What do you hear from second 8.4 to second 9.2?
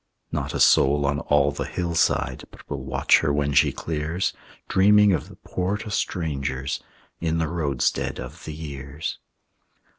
the years.